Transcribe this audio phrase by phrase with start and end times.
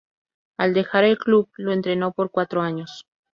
[0.57, 3.05] Al dejar el club lo entrenó por cuatro años.